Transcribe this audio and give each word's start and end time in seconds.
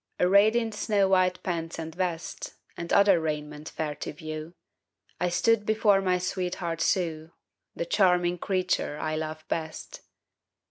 Arrayed 0.19 0.55
in 0.55 0.71
snow 0.71 1.07
white 1.07 1.43
pants 1.43 1.77
and 1.77 1.93
vest, 1.93 2.55
And 2.75 2.91
other 2.91 3.21
raiment 3.21 3.69
fair 3.69 3.93
to 3.97 4.11
view, 4.13 4.55
I 5.19 5.29
stood 5.29 5.63
before 5.63 6.01
my 6.01 6.17
sweetheart 6.17 6.81
Sue 6.81 7.33
The 7.75 7.85
charming 7.85 8.39
creature 8.39 8.97
I 8.97 9.15
love 9.15 9.45
best. 9.47 10.01